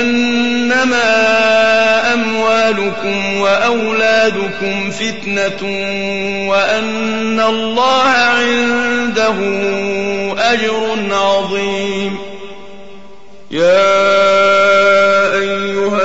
أنما 0.00 1.04
أموالكم 2.14 3.40
وأولادكم 3.40 4.90
فتنة 4.90 5.62
وأن 6.48 7.40
الله 7.40 8.08
عنده 8.08 9.36
أجر 10.38 10.98
عظيم. 11.10 12.18
يا 13.50 15.34
أيها 15.34 16.04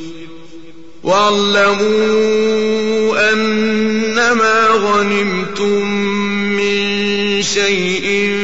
واعلموا 1.03 2.51
أنما 3.33 4.67
غنمتم 4.67 5.85
من 6.57 7.41
شيء 7.41 8.37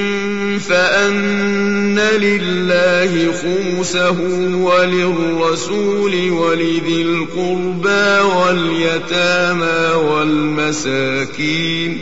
فأن 0.70 2.00
لله 2.00 3.32
خمسه 3.32 4.22
وللرسول 4.56 6.32
ولذي 6.32 7.02
القربى 7.02 8.20
واليتامى 8.36 9.94
والمساكين 10.10 12.00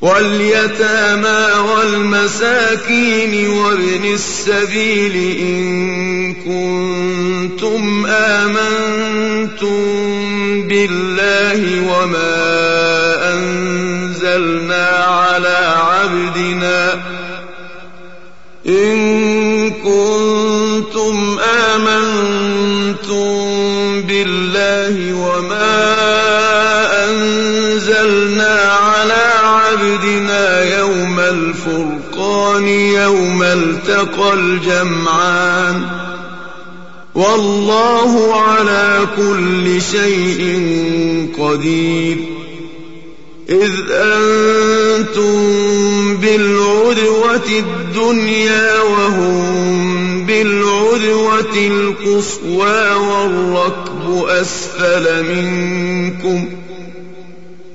واليتامى 0.00 1.46
والمساكين 1.74 3.48
وابن 3.50 4.14
السبيل 4.14 5.14
إن 5.40 6.34
كنتم 6.34 8.06
آمنتم 8.06 9.78
بالله 10.68 11.80
وما 11.90 12.34
أنزلنا 13.34 14.86
على 15.08 15.74
عبدنا 15.78 17.00
إن 18.68 19.70
كنتم 19.70 21.38
آمنتم 21.74 23.38
بالله 24.02 25.12
وما 25.14 25.84
أنزلنا 27.04 28.57
الفرقان 32.38 32.68
يوم 32.68 33.42
التقى 33.42 34.34
الجمعان. 34.34 35.82
والله 37.14 38.34
على 38.34 39.06
كل 39.16 39.82
شيء 39.82 40.60
قدير. 41.38 42.16
إذ 43.48 43.72
أنتم 43.90 45.36
بالعدوة 46.16 47.48
الدنيا 47.48 48.82
وهم 48.82 50.26
بالعدوة 50.26 51.56
القصوى 51.56 52.94
والركب 52.94 54.24
أسفل 54.28 55.24
منكم. 55.24 56.48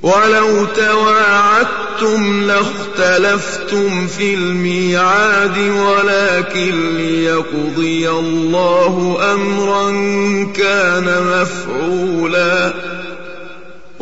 ولو 0.03 0.65
تواعدتم 0.65 2.43
لاختلفتم 2.43 4.07
في 4.07 4.33
الميعاد 4.33 5.57
ولكن 5.57 6.97
ليقضي 6.97 8.09
الله 8.09 9.17
أمرا 9.33 9.89
كان 10.55 11.05
مفعولا. 11.05 12.73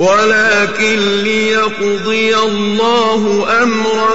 ولكن 0.01 1.21
ليقضي 1.23 2.37
الله 2.37 3.47
أمرا 3.63 4.13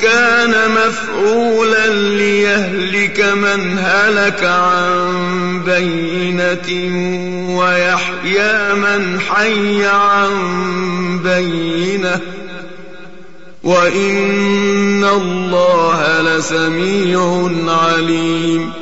كان 0.00 0.54
مفعولا 0.70 1.88
ليهلك 1.88 3.20
من 3.20 3.78
هلك 3.78 4.44
عن 4.44 5.60
بينة 5.66 6.68
ويحيى 7.58 8.74
من 8.74 9.20
حي 9.20 9.86
عن 9.86 10.30
بينة. 11.24 12.20
وإن 13.62 15.04
الله 15.04 16.22
لسميع 16.22 17.50
عليم. 17.68 18.81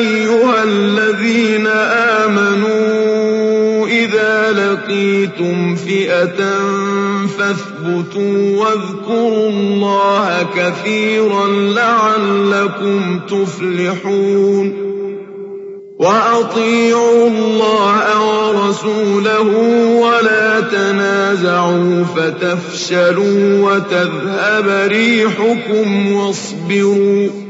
أيها 0.00 0.62
الذين 0.62 1.66
آمنوا 2.26 3.86
إذا 3.86 4.52
لقيتم 4.52 5.76
فئة 5.76 6.40
فاثبتوا 7.38 8.56
واذكروا 8.58 9.48
الله 9.48 10.46
كثيرا 10.56 11.48
لعلكم 11.48 13.20
تفلحون 13.28 14.90
وأطيعوا 15.98 17.28
الله 17.28 18.04
ورسوله 18.26 19.48
ولا 20.00 20.60
تنازعوا 20.60 22.04
فتفشلوا 22.16 23.70
وتذهب 23.70 24.88
ريحكم 24.90 26.12
واصبروا 26.12 27.49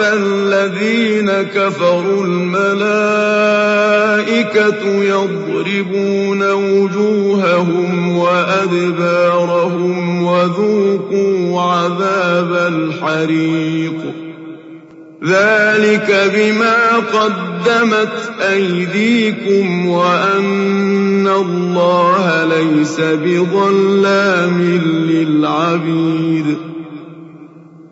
الذين 0.00 1.30
كفروا 1.30 2.24
الملائكة 2.24 3.26
يضربون 4.86 6.50
وجوههم 6.52 8.18
وأدبارهم 8.18 9.96
وذوقوا 10.22 11.60
عذاب 11.60 12.52
الحريق 12.52 13.96
ذلك 15.24 16.30
بما 16.34 16.96
قدمت 16.96 18.32
أيديكم 18.52 19.88
وأن 19.88 21.28
الله 21.28 22.44
ليس 22.44 23.00
بظلام 23.00 24.62
للعبيد 25.10 26.75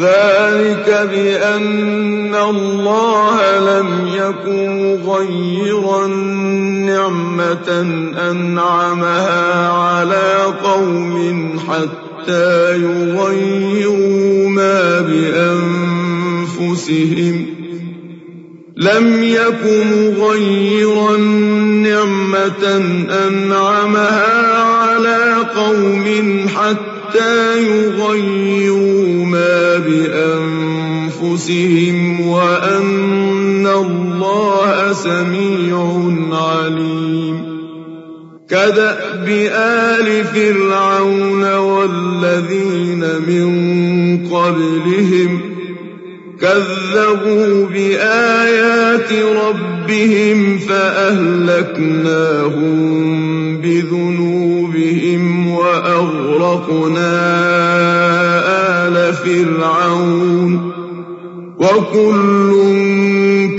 ذلك 0.00 1.08
بأن 1.12 2.34
الله 2.34 3.58
لم 3.60 4.08
يكن 4.14 4.98
غيرا 5.06 6.06
نعمة 6.86 7.68
أنعمها 8.30 9.68
على 9.68 10.44
قوم 10.64 11.58
حتى 11.68 12.76
يغيروا 12.76 14.48
ما 14.48 15.00
بأنفسهم. 16.60 17.46
لم 18.76 19.22
يكن 19.22 20.14
غيرا 20.20 21.16
نعمة 21.86 22.64
أنعمها 23.28 24.56
على 24.58 25.34
قوم 25.54 26.04
حتى 26.48 26.91
يغيروا 27.56 29.24
ما 29.24 29.78
بأنفسهم 31.18 32.28
وأن 32.28 33.66
الله 33.66 34.92
سميع 34.92 36.02
عليم 36.32 37.52
كدأب 38.48 39.28
آل 39.54 40.24
فرعون 40.24 41.54
والذين 41.54 43.04
من 43.28 43.48
قبلهم 44.28 45.40
كذبوا 46.40 47.66
بآيات 47.66 49.12
ربهم 49.12 50.58
فأهلكناهم 50.58 51.82
بذنوبهم 53.60 54.41
وأغرقنا 56.22 57.12
فِرْعَوْنَ 59.12 60.72
وَكُلٌّ 61.58 62.52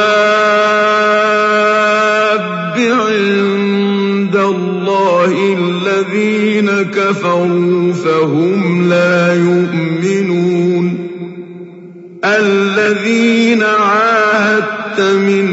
عِندَ 2.80 4.36
اللَّهِ 4.36 5.58
الَّذِينَ 5.60 6.70
كَفَرُوا 6.92 7.94
فَهُمْ 7.94 8.90
لَا 8.90 9.36
يُؤْمِنُونَ. 9.36 10.88
الَّذِينَ 12.26 13.64
عَاهَدتَّ 13.64 15.00
مِنْهُمْ 15.00 15.45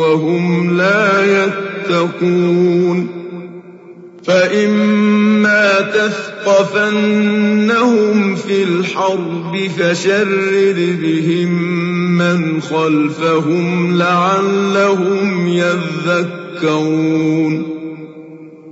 وَهُمْ 0.00 0.76
لَا 0.76 1.44
يَتَّقُونَ 1.44 3.22
فَإِمَّا 4.24 5.80
تَثْقَفَنَّهُمْ 5.80 7.14
فِي 8.34 8.62
الْحَرْبِ 8.62 9.68
فَشَرِّدْ 9.78 10.98
بِهِم 11.02 11.52
مَّنْ 12.18 12.60
خَلْفَهُمْ 12.60 13.98
لَعَلَّهُمْ 13.98 15.48
يَذَّكَّرُونَ 15.48 17.02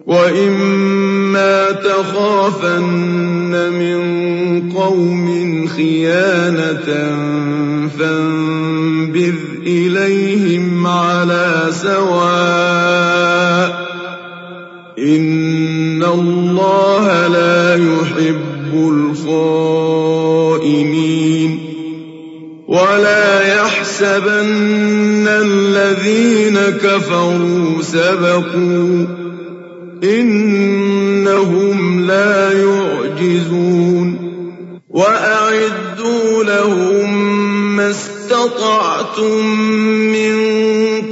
وَإِمَّا 0.06 1.70
تَخَافَنَّ 1.70 3.52
مِن 3.72 4.00
قَوْمٍ 4.72 5.66
خِيَانَةً 5.66 6.88
فَانبِذْ 7.98 8.39
إِلَيْهِمْ 9.66 10.87
عَلَىٰ 10.87 11.66
سَوَاءٍ 11.70 13.68
ۚ 13.70 13.73
إِنَّ 14.99 16.03
اللَّهَ 16.05 17.27
لَا 17.29 17.75
يُحِبُّ 17.77 18.73
الْخَائِنِينَ 19.20 20.01
وَلَا 22.68 23.55
يَحْسَبَنَّ 23.57 25.27
الَّذِينَ 25.29 26.59
كَفَرُوا 26.83 27.83
سَبَقُوا 27.83 29.05
ۚ 29.07 29.09
إِنَّهُمْ 30.05 30.39
اسْتَطَعْتُم 38.44 39.46
مِّن 40.16 40.35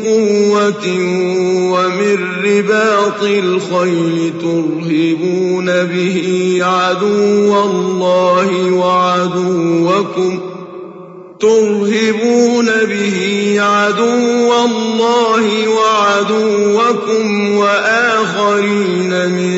قُوَّةٍ 0.05 0.87
وَمِن 1.73 2.17
رِّبَاطِ 2.45 3.23
الْخَيْلِ 3.23 4.33
تُرْهِبُونَ 4.41 5.67
بِهِ 5.67 6.19
عَدُوَّ 6.63 7.65
اللَّهِ 7.65 8.73
وَعَدُوَّكُمْ 8.73 10.41
تُرْهِبُونَ 11.41 12.67
بِهِ 12.67 13.57
عَدُوَّ 13.61 14.51
اللَّهِ 14.65 15.69
وَعَدُوَّكُمْ 15.69 17.57
وَآخَرِينَ 17.57 19.13
مِن 19.29 19.58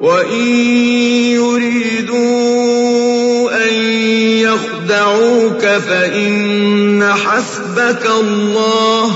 وَإِن 0.00 0.46
يُرِيدُوا 1.34 2.30
أَن 3.66 3.74
يَخْدَعُوكَ 4.46 5.60
فَإِنَّ 5.66 7.02
حَسْبَكَ 7.12 8.06
اللَّهُ 8.20 9.06
ۚ 9.10 9.14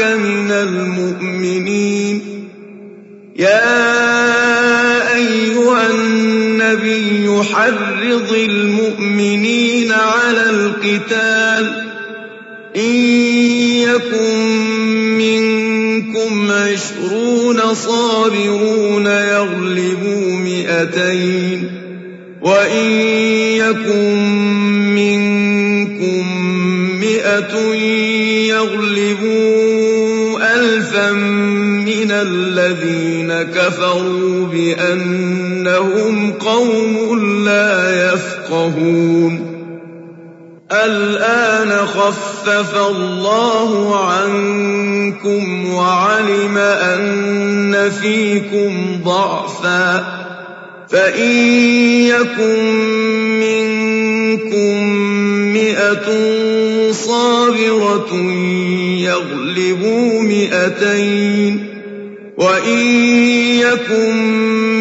مِنَ 0.00 0.50
الْمُؤْمِنِينَ. 0.50 2.22
يَا 3.36 5.14
أَيُّهَا 5.16 5.90
النَّبِيُّ 5.90 7.42
حَرِّضِ 7.52 8.34
الْمُؤْمِنِينَ 8.34 9.92
عَلَى 9.92 10.50
الْقِتَالِ 10.50 11.72
ۚ. 11.72 11.76
إِن 12.76 12.94
يَكُن 13.80 14.36
مِّنكُمْ 15.18 16.50
عِشْرُونَ 16.50 17.74
صَابِرُونَ 17.74 19.06
يَغْلِبُوا 19.06 20.32
مِائَتَيْنِ 20.32 21.62
ۚ 21.62 21.66
وَإِن 22.46 22.90
يَكُن 23.56 24.14
مِّنكُم 24.94 26.24
مِّائَةٌ 27.00 27.73
الَّذِينَ 32.24 33.42
كَفَرُوا 33.42 34.46
بِأَنَّهُمْ 34.46 36.32
قَوْمٌ 36.32 36.94
لَّا 37.44 38.12
يَفْقَهُونَ. 38.12 39.54
الْآنَ 40.72 41.86
خَفَّفَ 41.86 42.76
اللَّهُ 42.90 43.96
عَنكُمْ 44.04 45.74
وَعَلِمَ 45.74 46.58
أَنَّ 46.58 47.90
فِيكُمْ 47.90 49.00
ضَعْفًا 49.04 49.98
ۚ. 49.98 50.04
فَإِن 50.90 51.32
يَكُن 52.06 52.58
مِّنكُم 53.40 54.82
مِّائَةٌ 55.54 56.08
صَابِرَةٌ 56.92 58.14
يَغْلِبُوا 58.98 60.22
مِائَتَيْنِ 60.22 61.58
ۚ 61.58 61.73
وَإِن 62.36 62.78
يَكُن 63.62 64.10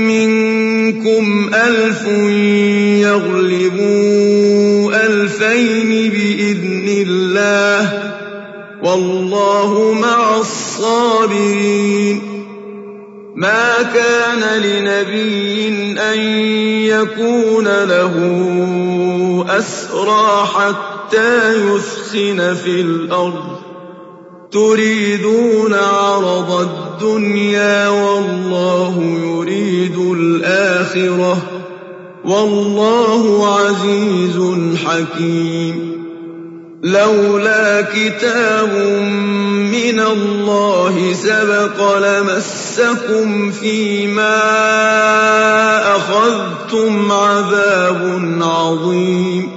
مِّنكُمْ 0.09 1.49
أَلْفٌ 1.53 2.07
يَغْلِبُوا 3.05 5.05
أَلْفَيْنِ 5.05 5.89
بِإِذْنِ 6.09 6.87
اللَّهِ 7.07 7.83
ۗ 7.89 7.91
وَاللَّهُ 8.85 9.93
مَعَ 9.93 10.37
الصَّابِرِينَ 10.37 12.21
مَا 13.35 13.83
كَانَ 13.93 14.61
لِنَبِيٍّ 14.61 15.67
أَن 15.99 16.19
يَكُونَ 16.89 17.67
لَهُ 17.67 18.15
أَسْرَىٰ 19.49 20.45
حَتَّىٰ 20.53 21.53
يُثْخِنَ 21.69 22.53
فِي 22.63 22.81
الْأَرْضِ 22.81 23.57
ۚ 23.57 23.59
تُرِيدُونَ 24.51 25.73
عَرَضَ 25.73 26.51
الدُّنْيَا 26.61 26.92
وَاللَّهُ 27.03 29.19
يُرِيدُ 29.25 29.97
الْآخِرَةِ 29.97 31.33
ۗ. 31.33 31.37
وَاللَّهُ 32.25 33.57
عَزِيزٌ 33.57 34.39
حَكِيمٌ. 34.85 35.93
لولا 36.83 37.81
كتاب 37.81 38.73
من 39.71 39.99
الله 39.99 41.13
سبق 41.13 41.97
لمسكم 41.97 43.51
فيما 43.51 44.41
أخذتم 45.95 47.11
عذاب 47.11 48.31
عظيم. 48.41 49.49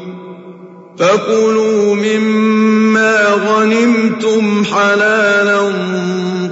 فكلوا 0.98 1.94
مما 1.94 3.30
غنمتم 3.30 4.64
حلالا 4.64 5.72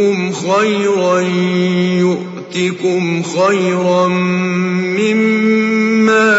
قلوبكم 0.00 0.32
خيرا 0.32 1.20
يؤتكم 2.00 3.22
خيرا 3.22 4.08
مما 4.98 6.34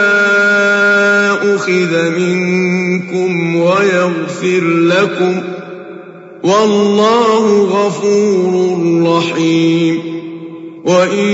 أخذ 1.55 2.09
منكم 2.09 3.55
ويغفر 3.55 4.61
لكم 4.63 5.41
والله 6.43 7.63
غفور 7.63 8.73
رحيم. 9.05 9.99
وإن 10.85 11.27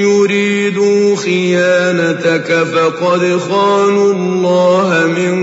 يريدوا 0.00 1.16
خيانتك 1.16 2.64
فقد 2.74 3.38
خانوا 3.50 4.12
الله 4.12 5.06
من 5.06 5.36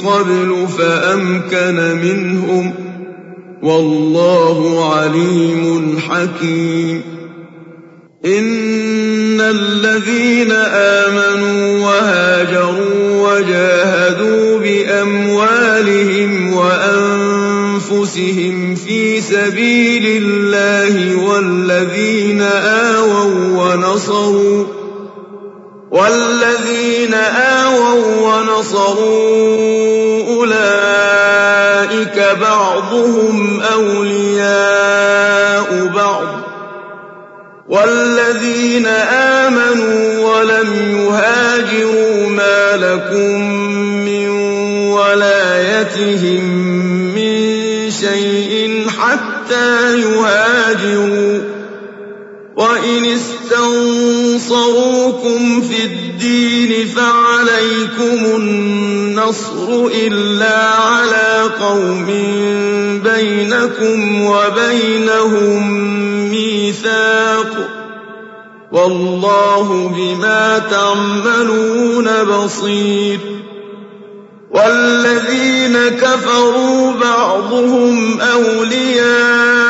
قبل 0.00 0.66
فأمكن 0.78 2.00
منهم 2.02 2.83
والله 3.64 4.84
عليم 4.94 5.98
حكيم. 5.98 7.02
إن 8.24 9.40
الذين 9.40 10.52
آمنوا 10.52 11.86
وهاجروا 11.86 13.28
وجاهدوا 13.28 14.58
بأموالهم 14.58 16.54
وأنفسهم 16.54 18.14
في 18.74 19.20
سبيل 19.20 20.22
الله 20.22 21.16
والذين 21.16 22.42
آووا 22.42 23.74
ونصروا 23.74 24.64
والذين 25.90 27.14
آووا 27.14 28.02
ونصروا 28.20 29.54
أولئك 30.36 30.83
بعضهم 32.94 33.60
أولياء 33.60 34.86
بعض 35.94 36.26
والذين 37.68 38.86
آمنوا 39.46 40.18
ولم 40.18 40.74
يهاجروا 40.90 42.26
ما 42.26 42.76
لكم 42.76 43.40
من 44.04 44.28
ولايتهم 44.90 46.44
من 47.14 47.90
شيء 47.90 48.86
حتى 49.00 50.00
يهاجروا 50.00 51.40
وإن 52.56 53.04
استنصروكم 53.44 54.60
في 55.60 55.84
الدين 55.84 56.86
فعليكم 56.88 58.24
النصر 59.24 59.86
إلا 59.94 60.58
على 60.68 61.42
قوم 61.60 62.06
بينكم 63.04 64.24
وبينهم 64.26 65.72
ميثاق 66.30 67.68
والله 68.72 69.88
بما 69.96 70.58
تعملون 70.70 72.08
بصير 72.24 73.20
والذين 74.50 75.88
كفروا 75.88 76.92
بعضهم 76.92 78.20
أولياء 78.20 79.64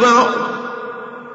بعض 0.00 0.43